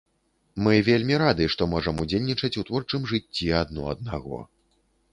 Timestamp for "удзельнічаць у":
2.05-2.67